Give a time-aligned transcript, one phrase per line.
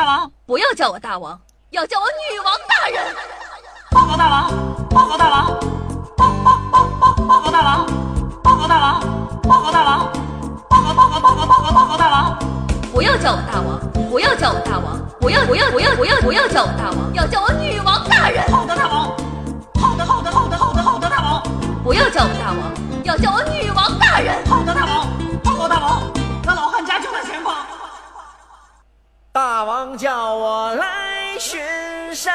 [0.00, 1.38] 大王，不要叫我大王，
[1.72, 3.14] 要叫我女王大人。
[3.90, 4.50] 报告大王，
[4.88, 5.46] 报告大王，
[6.16, 7.86] 报报报报报告大王，
[8.42, 9.00] 报告大王，
[9.42, 10.10] 报告大王，
[10.70, 12.38] 报告报告报告报告报告大王。
[12.90, 13.78] 不要叫我大王，
[14.08, 18.50] 不要叫我大王，不要不要不要不要不要叫我大王，要叫我女王大人。
[18.50, 19.04] 好的，大王。
[19.78, 21.42] 好的，好的，好的，好的，好的，大王。
[21.84, 22.72] 不要叫我大王，
[23.04, 24.42] 要叫我女王大人。
[24.46, 25.06] 好的，大王。
[25.44, 26.00] 报告大王，
[26.46, 27.59] 那老汉家就在前方。
[29.42, 31.58] 大王叫我来巡
[32.14, 32.30] 山。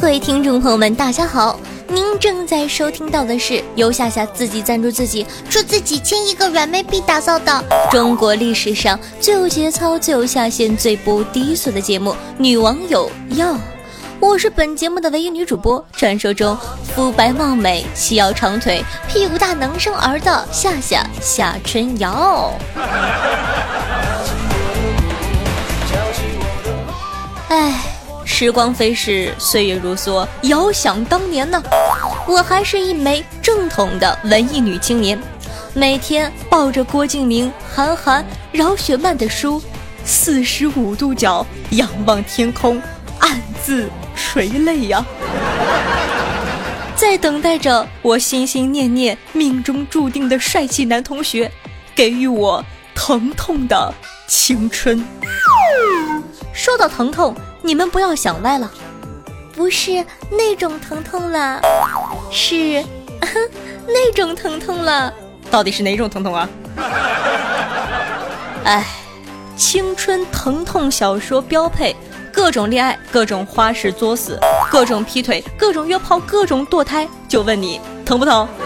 [0.00, 1.58] 各位听众朋友们，大家好！
[1.92, 13.46] 您正在收听到的是由夏夏自己赞助自己出自己千一个软妹币打造的中国历史上最有节操、最有下限、最不低俗的节目《女网友哟》。
[14.20, 16.56] 我是本节目的唯一女主播，传说中
[16.94, 22.52] 肤白貌美、细腰长腿、屁股大能生儿的夏夏夏春瑶。
[27.48, 27.89] 哎。
[28.32, 30.26] 时光飞逝，岁月如梭。
[30.42, 31.60] 遥想当年呢，
[32.28, 35.20] 我还是一枚正统的文艺女青年，
[35.74, 39.60] 每天抱着郭敬明、韩寒、饶雪漫的书，
[40.04, 42.80] 四十五度角仰望天空，
[43.18, 45.04] 暗自垂泪呀，
[46.94, 51.50] 在等待着我心心念念、命中注定的帅气男同学，
[51.96, 52.64] 给予我
[52.94, 53.92] 疼痛的
[54.28, 55.04] 青春。
[56.54, 57.34] 说到疼痛。
[57.62, 58.70] 你们不要想歪了，
[59.54, 61.60] 不是那种疼痛了，
[62.30, 62.82] 是
[63.86, 65.12] 那种疼痛了。
[65.50, 66.48] 到底是哪种疼痛啊？
[68.64, 68.84] 哎，
[69.56, 71.94] 青春疼痛小说标配，
[72.32, 74.38] 各种恋爱，各种花式作死，
[74.70, 77.06] 各种劈腿，各种约炮，各种堕胎。
[77.28, 78.48] 就问你疼不疼？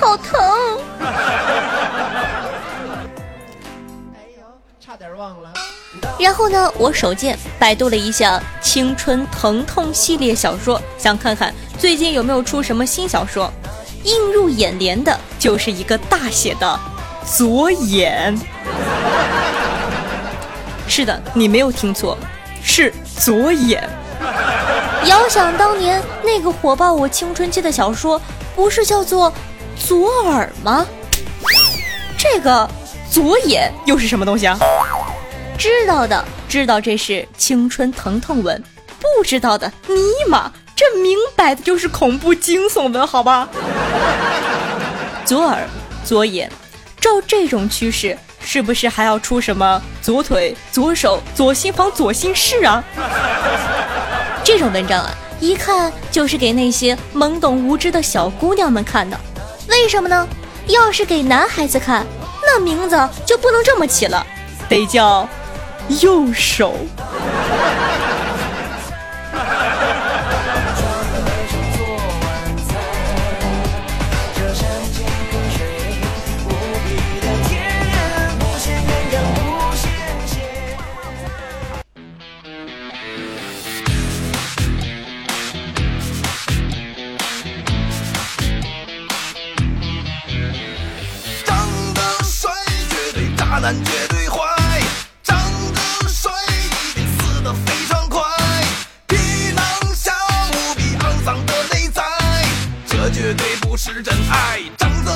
[0.00, 0.78] 好疼！
[6.24, 13.52] 然后呢，我手贱百度了一下青春疼痛系列小说，想看看最近有没有出什么新小说。
[14.04, 16.80] 映入眼帘的就是一个大写的
[17.30, 18.34] “左眼”。
[20.88, 22.16] 是的，你没有听错，
[22.62, 23.86] 是左眼。
[25.04, 28.18] 遥想当年那个火爆我青春期的小说，
[28.56, 29.30] 不是叫做
[29.78, 30.86] 左耳吗？
[32.16, 32.66] 这个
[33.10, 34.58] 左眼又是什么东西啊？
[35.58, 38.62] 知道的知道这是青春疼痛文，
[38.98, 39.96] 不知道的尼
[40.28, 43.48] 玛，这明摆的就是恐怖惊悚文，好吧？
[45.24, 45.66] 左耳
[46.04, 46.50] 左眼，
[47.00, 52.84] 照这种趋势，是不是还要出什么左腿左手左心房左心室啊？
[54.42, 55.10] 这种文章啊，
[55.40, 59.18] 一看就是给那些懵懂无知的小姑娘们看的。
[59.68, 60.28] 为什么呢？
[60.66, 62.06] 要是给男孩子看，
[62.42, 64.26] 那名字就不能这么起了，
[64.68, 65.26] 得叫。
[65.88, 66.74] 右手。
[91.44, 92.50] 长得帅，
[92.88, 94.13] 绝对渣男，绝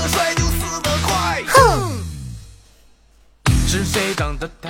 [0.09, 1.43] 帅就死得快。
[1.47, 1.93] 哼！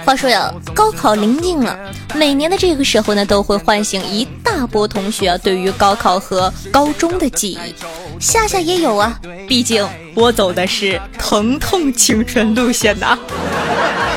[0.04, 1.78] 话说呀，高考临近了，
[2.15, 7.75] 每年的这个时候呢，都会唤醒一大波同学对于高考和高中的记忆。
[8.21, 13.16] 夏夏也有啊，毕竟我走的是疼痛青春路线呐。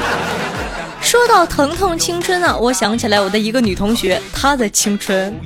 [1.00, 5.40] 说到疼痛青春啊，我想起来我的一个女同学，她的青春。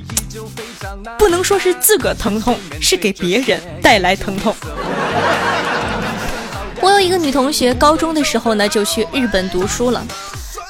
[1.18, 4.54] 不能说是自个疼痛，是给别人带来疼痛。
[6.86, 10.06] 我有一个女同学，高中的时候呢就去日本读书了。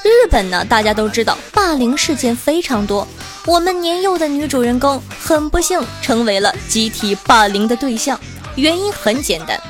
[0.02, 3.06] 日本呢，大家都知道霸凌事件非常多。
[3.44, 8.18] 我们年幼的女主人公很不幸成为了集体霸凌的对象，
[8.54, 9.60] 原因很简单，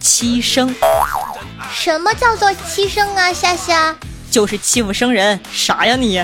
[0.00, 0.74] 欺生。
[1.72, 3.94] 什么叫做欺生啊，夏夏？
[4.28, 6.20] 就是欺负生人，傻呀你！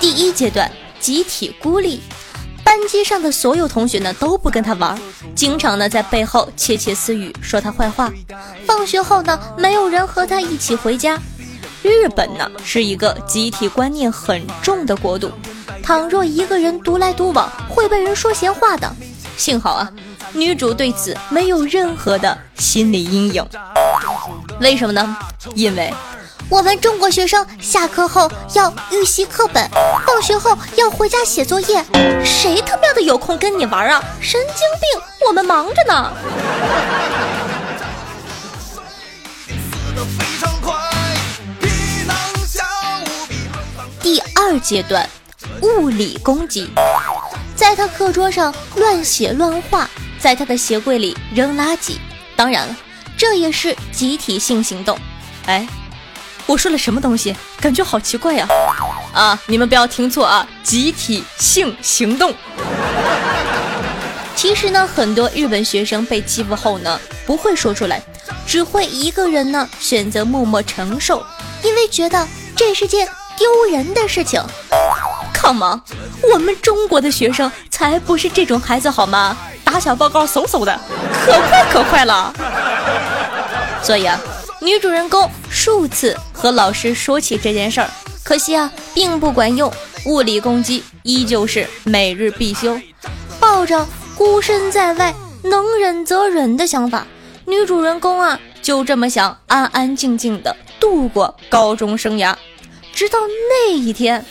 [0.00, 0.72] 第一阶段。
[0.98, 2.00] 集体孤立，
[2.72, 4.98] 班级上的所有同学呢都不跟他玩，
[5.34, 8.10] 经常呢在背后窃窃私语，说他坏话。
[8.64, 11.18] 放学后呢，没有人和他一起回家。
[11.82, 15.30] 日本呢是一个集体观念很重的国度，
[15.82, 18.90] 倘若一个人独来独往，会被人说闲话的。
[19.36, 19.92] 幸好啊，
[20.32, 23.44] 女主对此没有任何的心理阴影。
[24.62, 25.14] 为什么呢？
[25.54, 25.92] 因为。
[26.52, 29.66] 我们中国学生下课后要预习课本，
[30.06, 31.82] 放学后要回家写作业。
[32.22, 34.04] 谁他喵的有空跟你玩啊？
[34.20, 35.02] 神经病！
[35.26, 36.12] 我们忙着呢。
[44.02, 45.08] 第二阶段，
[45.62, 46.70] 物理攻击，
[47.56, 49.88] 在他课桌上乱写乱画，
[50.20, 51.96] 在他的鞋柜里扔垃圾。
[52.36, 52.76] 当然了，
[53.16, 54.98] 这也是集体性行动。
[55.46, 55.66] 哎。
[56.46, 57.34] 我说了什么东西？
[57.60, 58.46] 感觉好奇怪呀！
[59.14, 60.46] 啊，你们不要听错啊！
[60.62, 62.34] 集体性行动。
[64.34, 68.02] 其实呢，很多日本学生被欺负后呢，不会说出来，
[68.46, 71.24] 只会一个人呢选择默默承受，
[71.62, 73.06] 因为觉得这是件
[73.38, 74.42] 丢人的事情。
[75.34, 75.80] Come on，
[76.32, 79.36] 我们中国的学生才不是这种孩子好吗？
[79.64, 80.80] 打小报告嗖嗖的，
[81.24, 82.34] 可快可快了。
[83.82, 84.18] 所以啊。
[84.62, 87.90] 女主人公数次和老师说起这件事儿，
[88.22, 89.72] 可惜啊，并不管用。
[90.06, 92.80] 物理攻击依旧是每日必修。
[93.40, 93.84] 抱着
[94.16, 95.12] 孤身在外，
[95.42, 97.04] 能忍则忍的想法，
[97.44, 102.32] 女主人公啊，就这么想安安静静的度过高中生涯。
[102.92, 103.18] 直到
[103.50, 104.24] 那一天，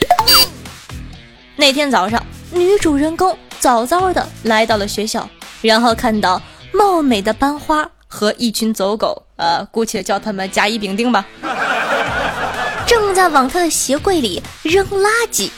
[1.57, 5.30] 那天早上，女主人公早早的来到了学校，
[5.62, 6.42] 然后看到
[6.72, 7.86] 貌美的班花。
[8.13, 11.26] 和一群走狗，呃，姑且叫他们甲乙丙丁吧，
[12.86, 15.50] 正在往他的鞋柜里扔垃圾。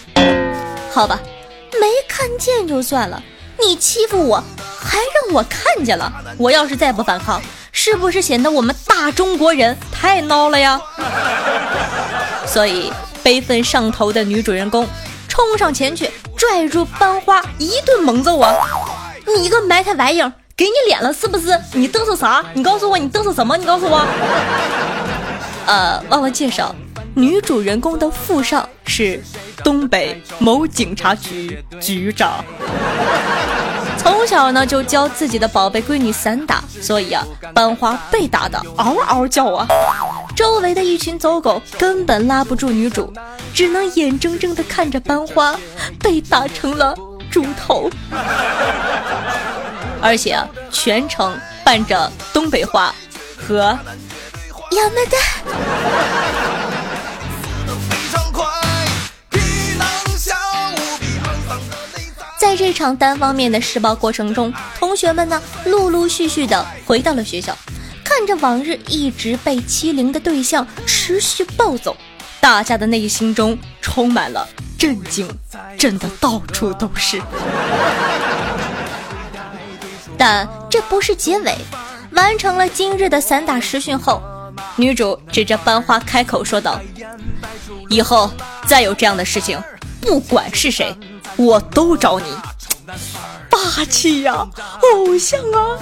[0.89, 1.19] 好吧，
[1.81, 3.21] 没看见就算了，
[3.59, 4.41] 你欺负我，
[4.79, 6.09] 还让我看见了。
[6.37, 7.41] 我要是再不反抗，
[7.73, 10.79] 是不是显得我们大中国人太孬了呀？
[12.47, 12.89] 所以，
[13.21, 14.87] 悲愤上头的女主人公
[15.27, 18.55] 冲上前去，拽住班花一顿猛揍啊！
[19.27, 20.31] 你一个埋汰玩意儿！
[20.55, 21.59] 给你脸了是不是？
[21.73, 22.43] 你嘚瑟啥？
[22.53, 23.57] 你告诉我你嘚瑟什么？
[23.57, 24.05] 你告诉我。
[25.65, 26.73] 呃，忘了介绍，
[27.15, 29.19] 女主人公的父上是
[29.63, 32.43] 东北某警察局局长。
[33.97, 39.67] 从小呢就教自己的宝贝闺女散打，所以啊，班花被打的嗷嗷叫啊。
[40.35, 43.11] 周围的一群走狗根本拉不住女主，
[43.53, 45.55] 只能眼睁睁的看着班花
[45.99, 46.95] 被打成了
[47.31, 47.89] 猪头。
[50.03, 50.37] 而且
[50.69, 52.93] 全程伴着东北话
[53.37, 53.77] 和
[54.71, 55.17] 要么的。
[62.37, 67.57] 在这场单方面的施暴过程中，同学们呢陆陆续续的回到了学校，
[68.03, 71.95] 看着往日一直被欺凌的对象持续暴走，
[72.41, 74.45] 大家的内心中充满了
[74.77, 75.27] 震惊，
[75.79, 77.21] 震的到处都是。
[80.17, 81.55] 但这不是结尾。
[82.11, 84.21] 完成了今日的散打实训后，
[84.75, 86.79] 女主指着班花开口说道
[87.89, 88.29] ：“以后
[88.67, 89.59] 再有这样的事情，
[90.01, 90.95] 不管是谁，
[91.37, 92.25] 我都找你。
[93.49, 94.47] ”霸气呀，
[94.81, 95.77] 偶像啊！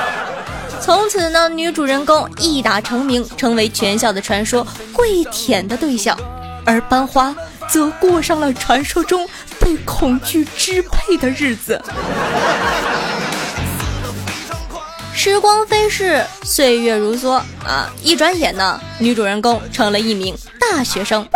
[0.82, 6.16] 从此呢，女主人公一打成名，成为全校的传说跪舔的对象，
[6.66, 7.34] 而班花
[7.68, 9.26] 则过上了传说中
[9.58, 11.80] 被恐惧支配的日子。
[15.16, 17.30] 时光飞逝，岁月如梭
[17.64, 17.90] 啊！
[18.02, 21.26] 一转眼呢，女主人公成了一名大学生。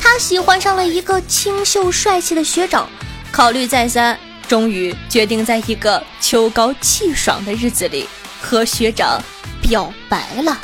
[0.00, 2.88] 她喜欢上了一个清秀帅气的学长，
[3.32, 8.08] 考虑再三，终于决定在一个秋高气爽的日子里
[8.40, 9.20] 和学长
[9.60, 10.56] 表白了。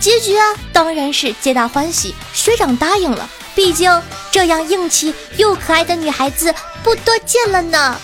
[0.00, 3.28] 结局啊，当然是皆大欢喜，学长答应了。
[3.54, 4.02] 毕竟
[4.32, 6.52] 这样硬气又可爱的女孩子
[6.82, 8.00] 不多见了呢。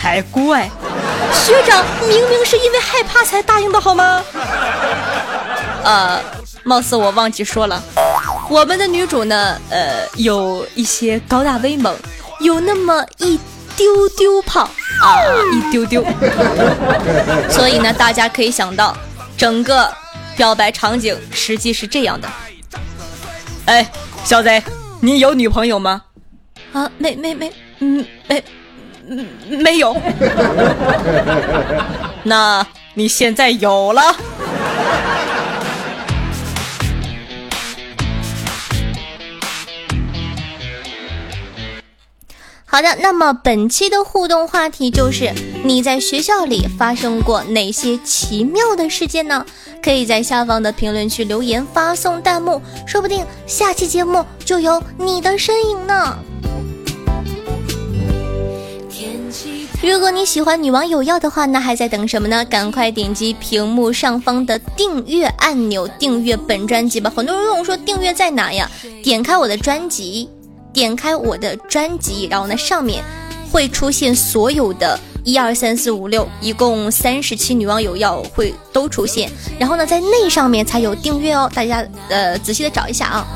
[0.00, 0.70] 还怪！
[1.32, 4.22] 学长明明是因为害怕才答应的，好吗？
[5.82, 6.20] 呃，
[6.62, 7.82] 貌似我忘记说了，
[8.48, 11.94] 我们的女主呢，呃，有一些高大威猛，
[12.40, 13.38] 有那么一
[13.76, 14.64] 丢丢胖
[15.02, 15.18] 啊，
[15.52, 16.04] 一丢丢。
[17.50, 18.96] 所以呢，大家可以想到，
[19.36, 19.92] 整个
[20.36, 22.28] 表白场景实际是这样的。
[23.66, 23.90] 哎，
[24.24, 24.48] 小子，
[25.00, 26.02] 你有女朋友吗？
[26.72, 28.42] 啊，没没没，嗯，没。
[29.48, 29.96] 没有，
[32.24, 34.02] 那你现在有了。
[42.70, 45.32] 好的，那么本期的互动话题就是
[45.64, 49.44] 你在学校里发生过哪些奇妙的事件呢？
[49.82, 56.18] 可以在下方的评论区留言发送弹幕，说不定下期节目就有你的身影呢。
[59.80, 62.44] 如果你喜欢女王有药的话，那还在等什么呢？
[62.46, 67.12] 赶快点击屏幕上方的订阅按钮，订阅本专辑吧。
[67.14, 68.68] 很多人问我说订阅在哪呀？
[69.04, 70.28] 点开我的专辑。
[70.70, 73.02] 点开我的专辑，然后呢，上面
[73.50, 83.26] 会出现所有的一二三四五六，一共三十期女网友要会都出现，然后呢，在那上面才有订阅哦，大家呃仔细的找一下啊。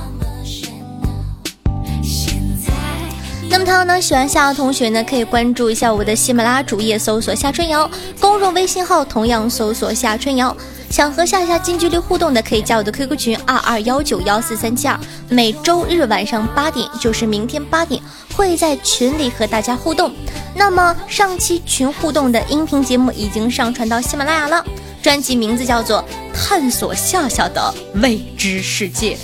[3.52, 10.56] 那么，他呢喜欢夏瑶同学呢，可以关注一下我的喜马拉雅主页，搜索夏春瑶，公众微信号同样搜索夏春瑶。
[10.92, 15.00] 想和夏夏近距离互动的，可以加我的 QQ 群二二幺九幺四三七二。
[15.26, 17.98] 每周日晚上八点，就是明天八点，
[18.36, 20.12] 会在群里和大家互动。
[20.54, 24.62] 那么上期群互动的音频节目已经上传到喜马拉雅了，
[25.00, 26.04] 专辑名字叫做
[26.36, 29.16] 《探索夏夏的未知世界》。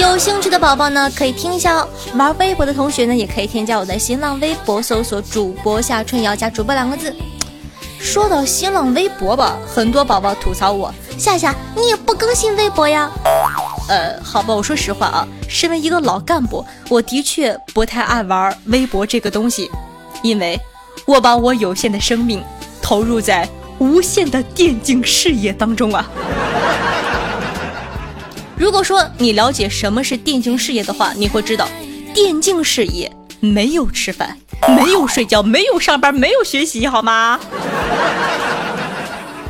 [0.00, 1.88] 有兴趣的宝宝呢，可以听一下哦。
[2.14, 7.12] 玩微博的同学呢，也可以添加我的新浪微博，搜索主播夏春瑶加主播两个字。
[8.00, 13.10] 说到新浪微博吧，很多宝宝吐槽我夏夏，你也不更新微博呀？
[13.88, 19.70] 呃，好吧，我说实话啊，身为一个老干部，我的确不太爱玩微博这个东西，
[20.22, 20.58] 因为
[21.04, 22.42] 我把我有限的生命
[22.80, 23.46] 投入在
[23.78, 26.10] 无限的电竞事业当中啊。
[28.56, 31.68] 如果说你了解什么是电竞事业的话，你会知道，
[32.14, 34.36] 电竞事业没有吃饭。
[34.68, 37.38] 没有睡觉，没有上班，没有学习，好吗？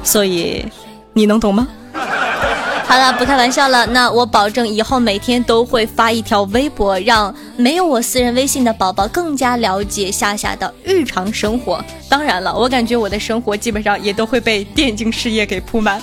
[0.03, 0.65] 所以
[1.13, 1.69] 你能懂吗？
[2.87, 3.87] 好了，不开玩笑了。
[3.87, 11.85] 那我保证以后每天都会发一条微博，让没有我私人微信的宝宝更加了解夏夏的日常生活。
[12.09, 16.03] 当然了，我感觉我的生活基本上也都会被电竞事业给铺满。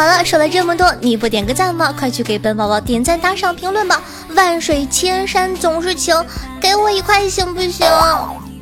[0.00, 1.92] 好了，说了这么多，你不点个赞吗？
[1.92, 4.00] 快去给本宝宝点赞、打赏、评论吧！
[4.34, 6.16] 万水千山总是情，
[6.58, 7.86] 给我一块行不行？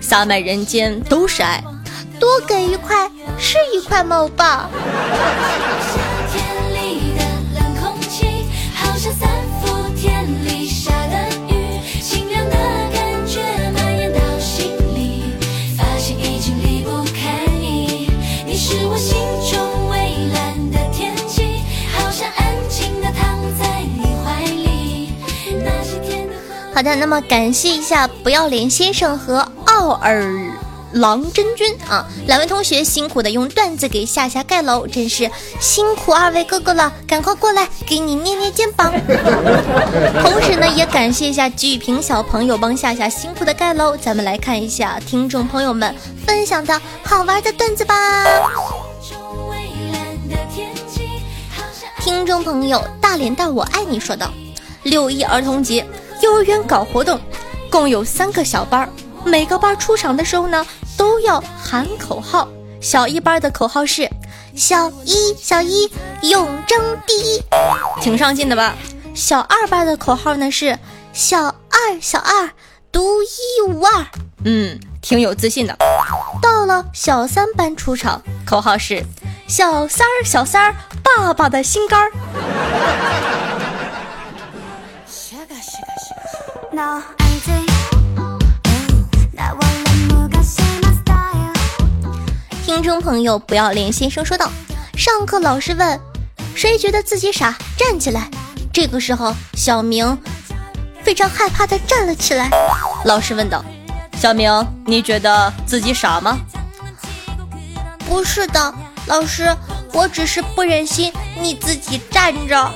[0.01, 1.63] 洒满人间都是爱，
[2.19, 4.69] 多给一块是一块吗，欧巴？
[26.79, 30.33] 好的，那么感谢一下不要脸先生和奥尔
[30.93, 38.93] 郎真君啊，两位同学辛苦的用段子给夏夏盖楼，真是辛苦二位哥哥了，赶快过来给你捏捏肩膀。
[40.23, 43.97] 同时呢，也感谢一下鞠雨平小朋友帮夏夏辛苦的盖楼。
[43.97, 45.93] 咱们来看一下听众朋友们
[46.25, 47.97] 分享的好玩的段子吧。
[51.99, 54.33] 听众朋友大脸蛋我爱你说道：
[54.85, 55.85] 六一儿童节。
[56.23, 57.21] 幼儿园搞活动，
[57.71, 58.89] 共有三个小班儿。
[59.25, 60.65] 每个班出场的时候呢，
[60.97, 62.49] 都要喊口号。
[62.81, 64.09] 小一班的口号是
[64.55, 65.91] “小一，小一，
[66.23, 67.43] 永争第一”，
[68.01, 68.75] 挺上进的吧？
[69.15, 70.79] 小二班的口号呢是
[71.13, 72.51] “小二，小二，
[72.93, 74.07] 独一无二”，
[74.45, 75.77] 嗯，挺有自信的。
[76.41, 79.05] 到了小三班出场，口号是
[79.49, 82.13] “小三儿，小三儿，爸爸的心肝儿”。
[92.65, 94.49] 听众朋友，不要脸先生说道
[94.97, 96.01] ：“上课老师问，
[96.55, 97.57] 谁觉得自己傻？
[97.77, 98.31] 站起来。”
[98.73, 100.17] 这个时候，小明
[101.03, 102.49] 非常害怕的站了起来。
[103.05, 103.65] 老师问道
[104.17, 104.49] ：“小明，
[104.87, 106.39] 你觉得自己傻吗
[108.07, 108.73] ？”“不是的，
[109.07, 109.53] 老师，
[109.93, 112.71] 我只是不忍心你自己站着。”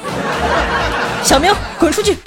[1.23, 2.18] 小明，滚出去！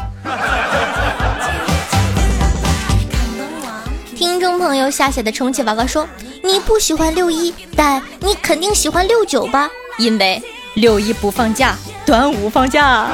[4.15, 6.07] 听众朋友夏夏的充气娃娃说
[6.41, 9.69] ：“你不喜欢六一，但你肯定喜欢六九吧？
[9.98, 10.41] 因为
[10.75, 13.10] 六一不放假，端午放假，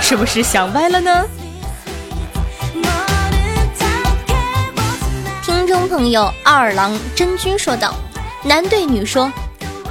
[0.00, 1.24] 是不是想歪了呢？”
[5.42, 7.92] 听众朋友二郎真君说道
[8.44, 9.32] ：“男对女说，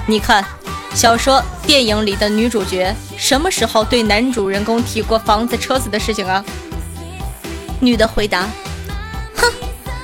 [0.08, 0.46] 你看，
[0.94, 6.42] 小说、电影里的女主角什么时候对男主人公提过房子、车子的事情啊？”
[7.82, 8.48] 女的回答。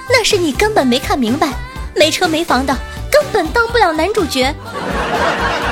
[0.09, 1.49] 那是你根本没看明白，
[1.95, 2.75] 没车没房的
[3.11, 4.55] 根本当不了男主角。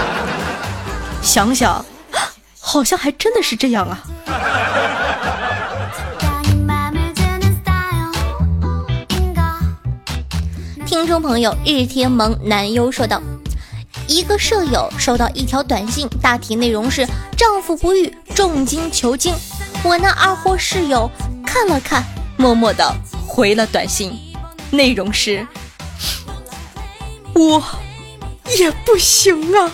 [1.22, 1.84] 想想，
[2.60, 4.04] 好像还真的是这样啊。
[10.86, 13.22] 听众朋友，日天萌男优说道
[14.08, 17.06] ：“一个舍友收到一条短信，大体内容是
[17.38, 19.34] 丈夫不育，重金求精。
[19.84, 21.10] 我那二货室友
[21.46, 22.04] 看了看，
[22.38, 22.94] 默默的
[23.28, 24.18] 回了短信。”
[24.76, 25.48] 内容是：
[27.34, 27.64] 我
[28.58, 29.72] 也不行啊。”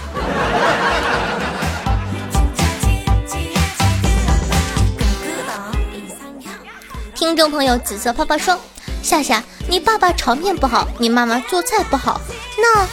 [7.16, 8.60] 听众朋友紫色泡泡说
[9.04, 12.20] ：“夏夏，你爸爸炒面不好，你妈妈做菜不好，
[12.58, 12.88] 那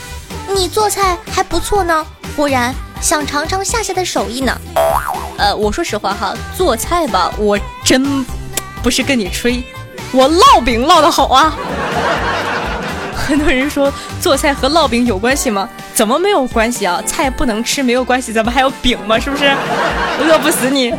[0.55, 2.07] 你做菜还不错呢。
[2.37, 4.61] 忽然想尝尝夏夏的手艺呢。
[5.38, 8.25] 呃，我说实话哈，做菜吧，我真
[8.83, 9.65] 不是跟你吹，
[10.12, 11.57] 我烙饼烙的好啊。
[13.15, 15.69] 很多人说做菜和烙饼有关系吗？
[15.93, 17.03] 怎么没有关系啊？
[17.05, 19.19] 菜不能吃没有关系，咱们还有饼吗？
[19.19, 19.45] 是不是？
[20.23, 20.95] 饿不死你。”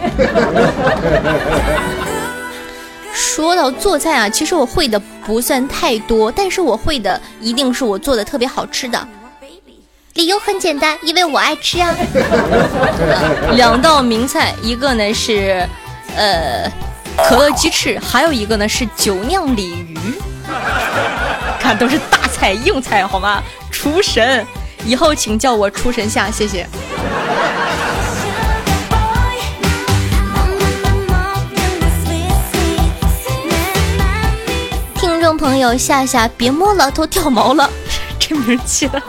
[3.12, 9.08] 说到做菜啊，其实我会的不算太多，但是我会的一定是我做的特别好吃的。
[10.14, 11.92] 理由很简单，因为我爱吃啊。
[13.56, 15.68] 两道名菜，一个呢是
[16.16, 16.72] 呃
[17.18, 19.98] 可乐鸡翅，还有一个呢是酒酿鲤鱼。
[21.60, 23.44] 看，都是大菜硬菜，好吗？
[23.70, 24.46] 厨神，
[24.86, 26.66] 以后请叫我厨神下，谢谢。
[34.96, 37.70] 听众朋友夏夏，别摸了，都掉毛了，
[38.18, 39.02] 这名起的。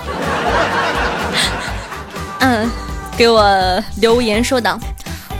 [2.40, 2.70] 嗯，
[3.16, 4.78] 给我留言说道：“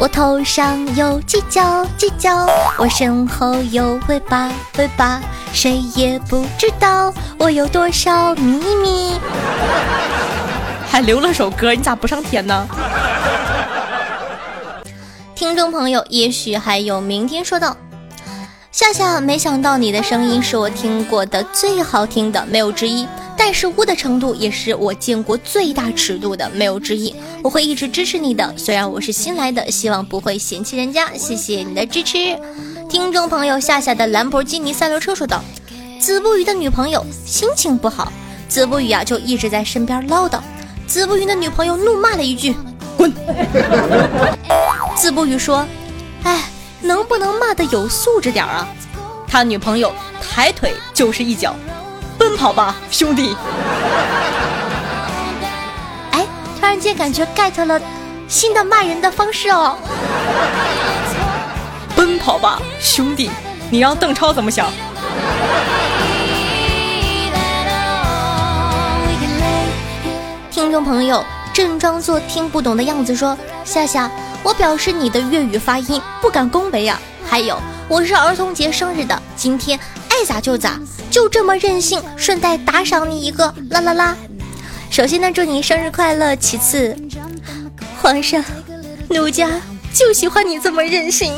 [0.01, 2.31] 我头上有犄角，犄角；
[2.79, 5.21] 我身后有尾巴，尾巴。
[5.53, 9.13] 谁也不知道我有多少秘密。
[10.89, 12.67] ”还留了首歌，你咋不上天呢？
[15.35, 17.77] 听众朋友，也许还有明天说道。
[18.73, 23.07] 夏夏，没想到你的声音是我听过的最好听的，没有之一。
[23.43, 27.15] 但是污的程度也是我见过最大尺度的，没有之一。
[27.43, 31.11] 我会一直支持你的，虽然我是新来的，希望不会嫌弃人家。
[31.17, 32.39] 谢谢你的支持，
[32.91, 33.59] 听众朋友。
[33.59, 35.43] 夏夏的兰博基尼三轮车说道
[35.99, 38.13] ：“子不语的女朋友心情不好，
[38.47, 40.39] 子不语啊就一直在身边唠叨。
[40.87, 42.55] 子不语的女朋友怒骂了一句：
[42.95, 43.11] 滚。
[44.95, 45.67] 子不语说：
[46.25, 46.45] 哎。”
[46.83, 48.67] 能不能骂的有素质点啊？
[49.29, 51.55] 他女朋友抬腿就是一脚，
[52.21, 53.35] 奔跑吧，兄弟！
[56.11, 56.27] 哎，
[56.61, 57.81] 突然间感觉 get 了
[58.29, 59.79] 新的骂人的方式哦。
[61.97, 63.31] 奔跑吧，兄弟！
[63.71, 64.71] 你让邓超怎么想？
[70.51, 74.11] 听众朋友，正装作听不懂的样子说：夏夏。
[74.43, 77.01] 我表示你的粤语发音不敢恭维啊！
[77.27, 79.81] 还有，我是儿童节生日的，今天
[80.11, 80.79] 爱咋就咋，
[81.11, 84.17] 就这么任性，顺带打赏你一个啦啦啦！
[84.91, 86.37] 首先呢，祝你生日快乐。
[86.37, 86.97] 其次，
[88.01, 88.43] 皇上，
[89.09, 89.49] 奴家
[89.93, 91.33] 就喜欢你这么任性。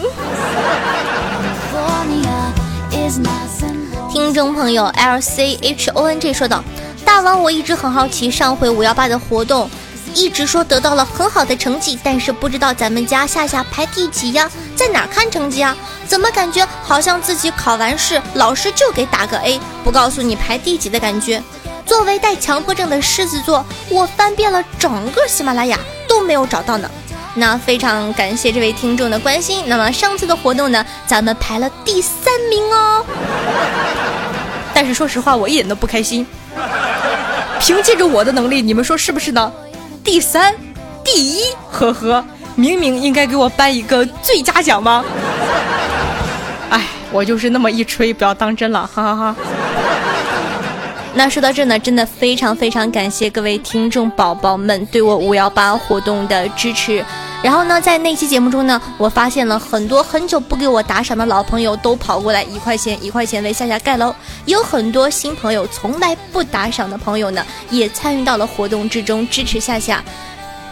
[4.11, 6.63] 听众朋友 L C H O N G 说道
[7.03, 9.71] ：“大王，我一直很好奇，上回五幺八的活动。”
[10.15, 14.51] 一直说得到了很好的成绩，但是不知道咱们家夏夏排第几呀？
[14.77, 15.75] 在哪看成绩啊？
[16.13, 21.43] 怎么感觉好像自己考完试，老师就给打个 A，不告诉你排第几的感觉？
[21.87, 26.91] 作为带强迫症的狮子座，我翻遍了整个喜马拉雅都没有找到呢。
[27.35, 29.65] 那非常感谢这位听众的关心。
[29.67, 33.03] 那么上次的活动呢，咱们排了第三名哦。
[34.75, 36.27] 但是说实话，我一点都不开心。
[37.59, 39.51] 凭借着我的能力，你们说是不是呢？
[40.05, 40.55] 第三，
[41.03, 42.23] 第一，呵呵，
[42.55, 45.03] 明明应该给我颁一个最佳奖吗？
[47.13, 49.37] 我就是那么一吹，不要当真了，哈哈哈。
[51.15, 57.05] 那说到这呢，真的非常非常感谢各位听众宝宝们对我五幺八活动的支持。
[57.43, 64.15] 然后呢，在那期节目中呢，我发现了很多很久不给我打赏的老朋友都跑过来一块钱一块钱为夏夏盖楼，
[64.47, 70.03] 有很多新朋友从来不打赏的朋友呢，也参与到了活动之中支持夏夏。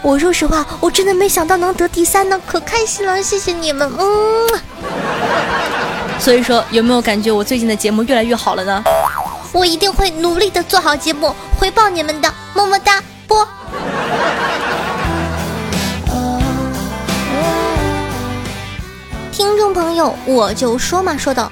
[0.01, 5.80] 我说实话，我真的没想到能得第三呢，可开心了，谢谢你们，嗯。
[6.21, 8.83] 所以说，有没有感觉我最近的节目越来越好了呢？
[9.51, 13.47] 我一定会努力的做好节目，回报你们的，么么哒，啵。
[19.31, 21.51] 听众朋友，我就说嘛，说道，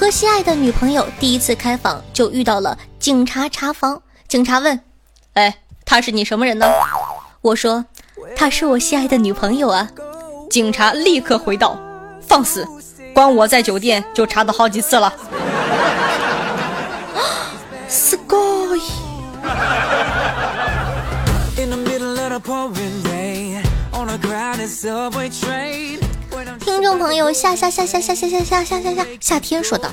[0.00, 4.80] 和心爱的女朋友第一次开房就遇到了警察查房，警察问，
[5.34, 6.66] 哎，她是你什么人呢？
[7.42, 7.84] 我说，
[8.34, 9.86] 她是我心爱的女朋友啊。
[10.48, 11.78] 警察立刻回道，
[12.26, 12.66] 放肆，
[13.16, 15.10] 光我在酒店就查到好几次了。
[17.88, 18.36] s k
[18.76, 18.80] y
[26.60, 29.90] 听众朋友夏夏夏夏夏夏夏夏夏夏夏夏天说道：“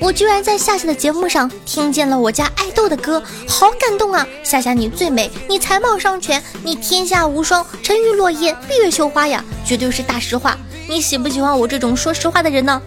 [0.00, 4.26] 我居然在夏夏的节目上听见了我家爱豆的歌，好感动啊！
[4.42, 10.56] 夏夏你最美，你才貌双全，你天下无双，沉鱼落雁，闭月羞花呀，绝对是大实话。”
[10.90, 12.82] 你喜不喜欢我这种说实话的人呢？”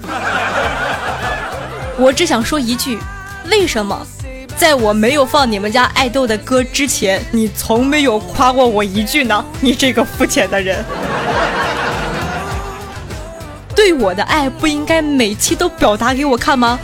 [1.98, 2.96] 我只想说一句，
[3.50, 4.06] 为什么？
[4.56, 9.44] 在我没有放你们家爱豆的歌之前，你从没有夸过我一句呢？
[9.60, 10.84] 你这个肤浅的人，
[13.74, 16.78] 对我的爱不应该每期都表达给我看吗？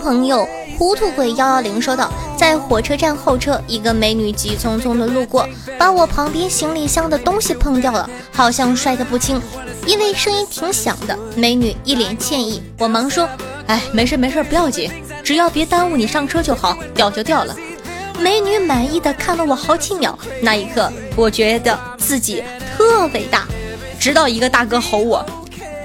[0.00, 2.10] 朋友，糊涂鬼幺幺零说道。
[2.34, 9.40] 在火车站候车，一个美女急匆匆的路过，把我旁边行李箱的东西碰掉了，好像摔得不轻，
[9.86, 11.16] 因为声音挺响的。
[11.36, 13.28] 美女一脸歉意，我忙说
[13.68, 14.90] ：“哎，没事没事，不要紧，
[15.22, 17.54] 只要别耽误你上车就好，掉就掉了。”
[18.18, 22.42] 美女满意的看了我好几秒，那一刻我觉得自己
[22.76, 23.46] 特伟大。
[24.00, 25.24] 直到一个大哥吼我：“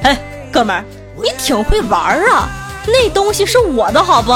[0.02, 0.18] 哎，
[0.52, 0.84] 哥们儿，
[1.22, 2.50] 你挺会玩儿啊，
[2.88, 4.32] 那东西是我的，好不？”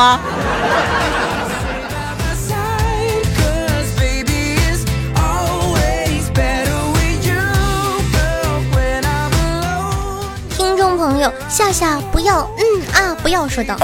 [10.98, 13.76] 朋友夏夏不要，嗯啊不要说道，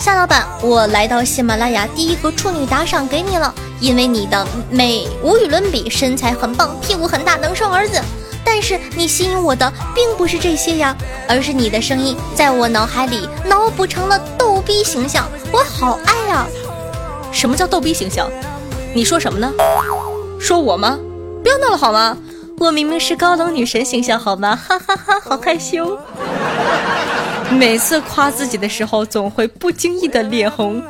[0.00, 8.00] 夏老板，我来到喜马拉雅第一个处女打赏给你了，因为你的美无与伦比，身材很棒，屁股很大，能生儿子。
[8.44, 10.94] 但是你吸引我的并不是这些呀，
[11.28, 16.46] 而是你的声音在我脑海里脑补成了逗逼形象，我好爱啊！
[17.32, 18.30] 什么叫逗逼形象？
[18.94, 19.52] 你说什么呢？
[20.38, 20.98] 说我吗？
[21.42, 22.16] 不要闹了好吗？
[22.58, 24.56] 我明明是高冷女神形象，好吗？
[24.56, 25.98] 哈哈哈，好害羞。
[27.50, 30.80] 每次夸自己的时候，总会不经意的脸红。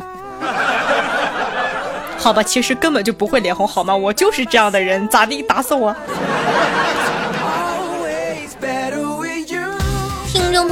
[2.19, 3.97] 好吧，其实根本就不会脸红，好吗？
[3.97, 5.43] 我就是这样的人，咋地？
[5.43, 5.95] 打死我！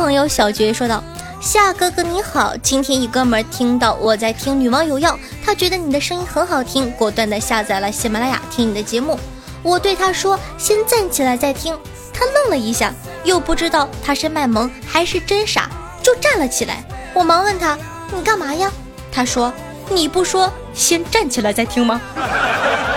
[0.02, 1.00] 朋友小爵说道
[1.40, 5.12] ：“夏哥哥你好，今天一哥们儿听到我在听《女王有药》，
[5.46, 9.16] 他觉得你的声音很好听，果断的下载了喜马拉雅听你的节目。”
[9.62, 11.78] 我对他说：“先站起来再听。”
[12.12, 15.70] 他愣了一下，又不知道他是卖萌还是真傻，
[16.02, 16.82] 就站了起来。
[17.14, 17.78] 我忙问他
[18.12, 18.72] ：“你干嘛呀？”
[19.12, 19.52] 他说
[19.88, 22.00] ：“你不说先站起来再听吗？”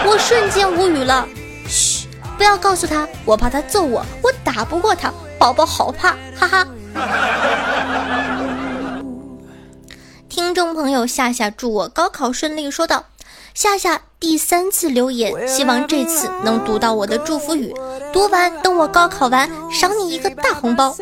[0.07, 1.27] 我瞬间无语了。
[1.67, 5.13] 嘘，不要告诉他，我怕他揍我，我打不过他。
[5.37, 6.67] 宝宝好怕，哈哈。
[10.29, 13.05] 听众朋友夏夏祝我高考顺利，说道。
[13.53, 17.73] 夏夏第三次留言，希望这次能读到我的祝福语。
[18.11, 20.93] 读完，等我高考完，赏你一个大红包。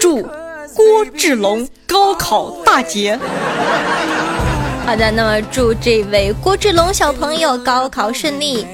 [0.00, 0.22] 祝
[0.74, 3.16] 郭志龙高考大捷。
[4.84, 8.66] 好的，那么祝这位郭志龙小朋友高考顺利。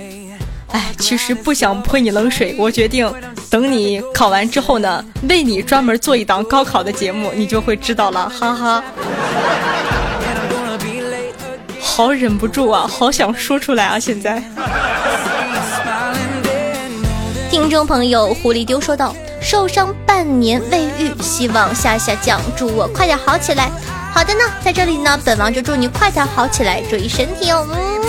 [0.73, 3.13] 哎，其实不想泼你冷水，我决定
[3.49, 8.85] 等你考完之后呢，为你专门做一档高考的节目，你就会知道了，哈哈。
[11.81, 13.99] 好忍不住啊，好想说出来啊！
[13.99, 14.43] 现在，
[17.51, 23.69] 听众朋友狐狸丢说道：“受伤半年未愈，希望夏夏酱祝我快点好起来。”
[24.15, 27.67] 好的呢，在这里呢，本王就祝你快点好起来，注意身体哦。
[27.71, 28.00] 嗯。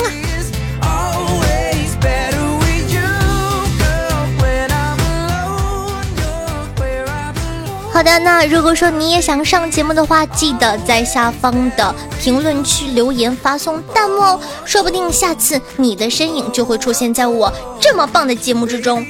[7.94, 19.06] 好的，那如果说你也想上节目的话，记得在下方的评论区留言发送弹幕哦，说不定下次你的身影就会出现在我这么棒的节目之中。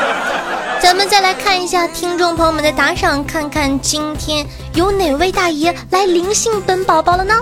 [0.80, 7.34] 咱们再来看一下听众朋友们的打赏，看看今天有哪位大爷来灵性本宝宝了呢？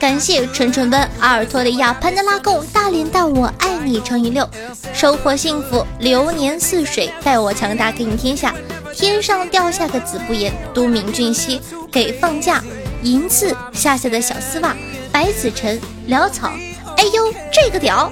[0.00, 4.48] 感谢纯纯温、阿尔托利亚、潘德拉贡、大连蛋我爱你乘以六，
[4.92, 8.52] 收获幸福，流年似水，待我强大给你天下。
[8.94, 12.62] 天上掉下个子不言，都敏俊熙给放假，
[13.02, 14.74] 银次下下的小丝袜，
[15.10, 16.48] 白子晨潦草，
[16.96, 18.10] 哎呦这个屌！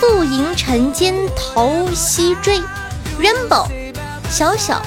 [0.00, 2.58] 不迎晨间头西追
[3.20, 3.66] ，rainbow
[4.30, 4.82] 小小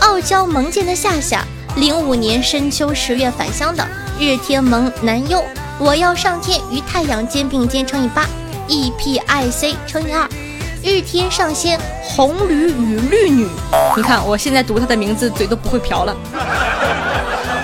[0.00, 1.44] 傲娇萌贱的夏夏，
[1.76, 3.86] 零五年深秋十月返乡的
[4.18, 5.44] 日天萌男优，
[5.78, 8.26] 我要上天与太阳肩并肩乘以八
[8.66, 10.28] ，e p i c 乘以二。
[10.84, 13.46] 日天上仙，红驴与绿女。
[13.96, 16.16] 你看，我现在读他的名字，嘴都不会瓢了。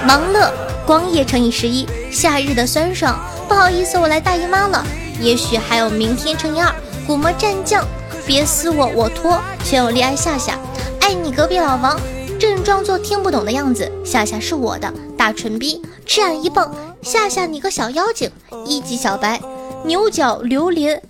[0.06, 0.52] 忙乐
[0.86, 3.18] 光夜乘以十一，夏日的酸爽。
[3.48, 4.86] 不好意思，我来大姨妈了。
[5.20, 6.72] 也许还有明天乘以二。
[7.08, 7.84] 古魔战将，
[8.24, 9.40] 别撕我，我脱。
[9.64, 10.56] 全有恋爱夏夏，
[11.00, 11.98] 爱你隔壁老王。
[12.38, 13.90] 正装作听不懂的样子。
[14.04, 16.72] 夏夏是我的大唇逼，吃俺一棒。
[17.02, 18.30] 夏夏你个小妖精，
[18.64, 19.40] 一级小白，
[19.84, 21.02] 牛角榴莲。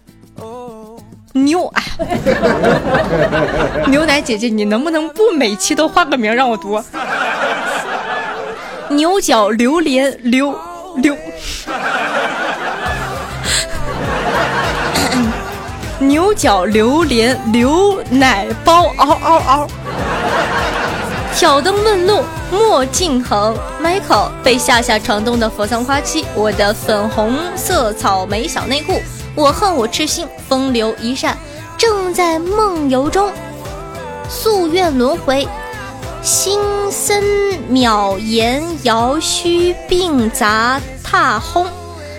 [1.32, 1.82] 牛哎，
[3.86, 6.82] 牛奶姐姐，你能不能不每期都换个名让我读？
[8.90, 10.58] 牛角榴莲榴
[10.96, 11.14] 榴，
[15.98, 19.68] 牛角榴莲牛奶包嗷嗷嗷。
[21.34, 29.00] 挑灯问路莫敬恒，Michael 被夏夏闯动的佛桑花期，我的粉红色草莓小内裤。
[29.38, 31.38] 我恨我痴心，风流一扇，
[31.76, 33.30] 正在梦游中，
[34.28, 35.46] 夙愿轮回，
[36.24, 36.58] 心
[36.90, 37.22] 森
[37.70, 41.64] 渺言遥虚病杂踏轰，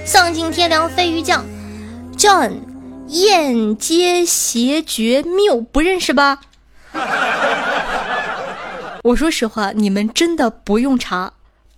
[0.05, 1.43] 丧尽天良飞鱼将
[2.15, 2.53] ，John
[3.08, 6.39] 燕阶邪绝谬不认识吧？
[9.03, 11.34] 我说实话，你们真的不用查，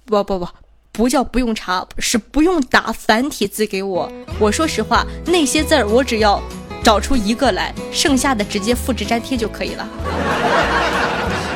[0.06, 0.48] 不不不。
[0.94, 4.12] 不叫不用查，是不用打繁体字给我。
[4.38, 6.42] 我说实话，那些字儿我只要
[6.84, 9.88] 找出一个来，剩下的直接复制粘贴就可以了。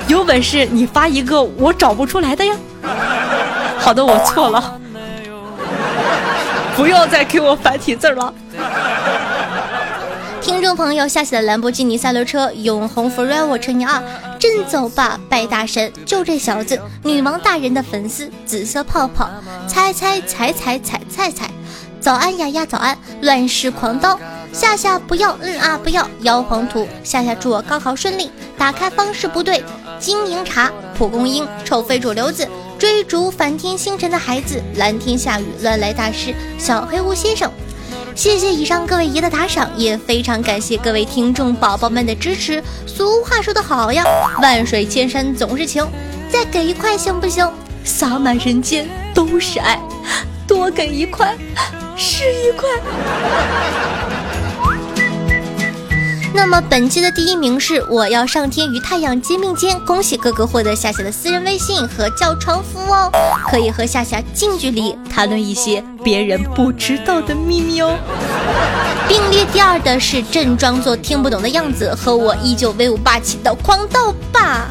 [0.07, 2.55] 有本事你发一个我找不出来的呀！
[3.77, 4.79] 好的，我错了，
[6.77, 8.33] 不要再给我繁体字了。
[10.45, 13.99] 听众朋友，下期的兰博基尼赛轮车永恒 forever 乘以二，
[14.37, 15.91] 真走吧，拜大神！
[16.05, 19.27] 就这小子，女王大人的粉丝，紫色泡泡，
[19.67, 21.49] 猜猜猜猜猜猜猜，
[21.99, 24.19] 早安丫丫，早安，乱世狂刀，
[24.53, 29.63] 夏夏不要，嗯啊不要，妖皇图，夏夏祝我高考顺利，打开方式不对，
[29.99, 37.51] 金银茶，蒲公英，臭非主流子，追逐反天星辰的孩子，蓝天下雨，乱来大师，小黑屋先生。
[38.15, 42.63] 谢谢以上各位爷的打赏，也非常感谢各位听众宝宝们的支持。
[42.87, 44.05] 俗话说得好呀，
[44.41, 45.85] 万水千山总是情，
[46.29, 47.45] 再给一块行不行？
[47.83, 49.77] 洒满人间都是爱，
[50.47, 51.35] 多给一块
[51.97, 52.69] 是一块。
[56.35, 63.09] 那么本期的第一名是我要上天与太阳肩并肩，恭喜哥哥获得夏夏的私人微信和叫床服哦，
[63.49, 67.97] 可以和夏夏近距离谈论一些别人不知道的秘密哦。
[69.07, 74.67] 并列第二的是正装作听不懂的样子，和我依旧威武霸气的狂盗霸。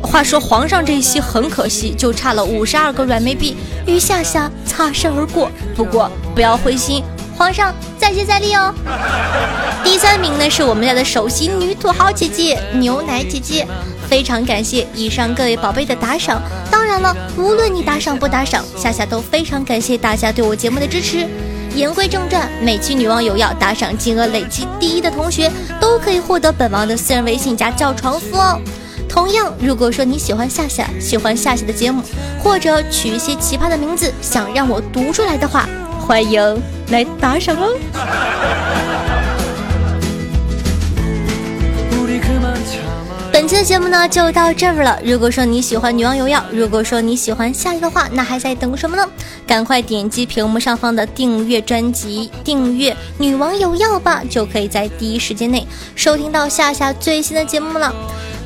[0.00, 5.50] 话说皇上这一期很可惜，就差了五十二个软妹币与夏夏擦身而过。
[5.74, 7.02] 不过不要灰心。
[7.38, 8.74] 皇上再接再厉哦！
[9.84, 13.64] 第三名呢是我们家的首席女土豪姐姐牛奶姐姐，
[14.10, 16.42] 非常感谢以上各位宝贝的打赏。
[16.68, 21.28] 当然了，无论你打赏不打赏，夏夏都非常感谢大家对我节目的支持。
[21.76, 25.48] 言归正传，每期女王有要打赏金额累计第一的同学，
[25.80, 28.60] 都可以获得本王的私人微信加叫床服哦。
[29.08, 32.02] 同样，如果说你喜欢夏夏，喜欢夏夏的节目，
[32.42, 35.68] 或者取一些奇葩的名字想让我读出来的话，
[36.08, 36.62] 欢迎。
[36.90, 37.78] 来打赏哦！
[43.30, 44.98] 本期的节目呢就到这儿了。
[45.04, 49.06] 如果说你喜欢女王有药，如果说你喜欢夏夏的话，那还在等什么呢？
[49.46, 57.94] 赶快点击屏幕上方的订阅专辑，订阅女王有药吧，就可以在第一时间内收听到夏夏最新的节目了。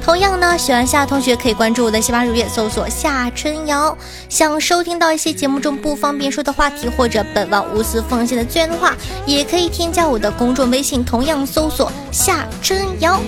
[0.04, 3.96] 同样呢，喜欢夏同学可以关注我的喜马主页，搜索夏春瑶。
[4.28, 13.20] 想收听到一些节目中不方便说的话题，或者本王无私奉献的资源的话，也可以添加我的公众微信，同样搜索夏春瑶。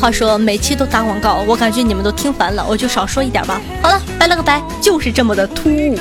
[0.00, 3.60] 话说每期都打广告，我感觉你们都听烦了，我就少说一点吧。
[3.82, 5.98] 好了，拜了个拜，就是这么的突兀，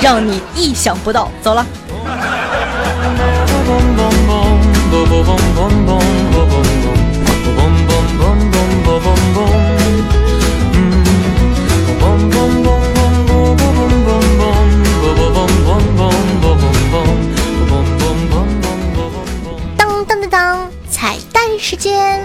[0.00, 1.28] 让你意想不到。
[1.42, 1.66] 走了。
[21.68, 22.20] 时间！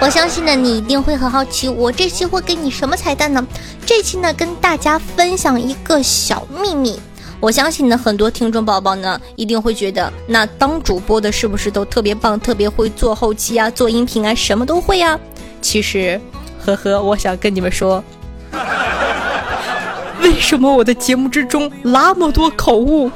[0.00, 3.46] 我相信呢，你一定会很好奇，我这期会给你什么彩蛋呢？
[3.84, 6.98] 这期呢，跟大家分享一个小秘密。
[7.40, 15.20] 我相信呢，很多听众宝宝呢一定会觉得，那当主播的是不是都特别棒，特别会做后期啊，做音频啊，什么都会啊？
[15.60, 16.18] 其实，
[16.64, 18.02] 呵呵，我想跟你们说，
[20.22, 23.10] 为什么我的节目之中那么多口误？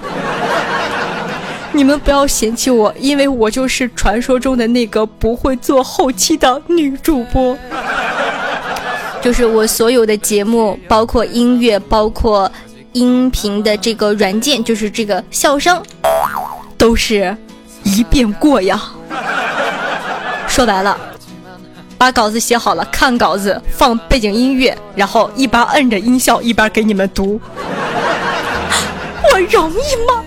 [1.75, 7.59] 你们不要嫌弃我，因为我就是传说中的那个不会做后期的女主播。
[9.21, 12.51] 就是我所有的节目，包括音乐，包括。
[12.95, 15.83] 音频的这个软件就是这个笑声，
[16.79, 17.37] 都是
[17.83, 18.81] 一遍过呀。
[20.47, 20.97] 说白了，
[21.99, 27.41] 把稿子写好了，看稿子，放背景音乐，然后一边摁着音效，一边给你们读。
[29.33, 30.25] 我容易吗？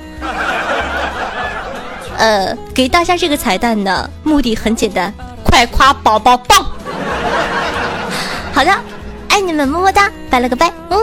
[2.17, 6.65] 呃，给大家这个彩蛋呢，目的很简单，快夸宝宝棒。
[8.51, 8.71] 好的，
[9.29, 10.97] 爱你们，么么哒，拜了个拜，嗯。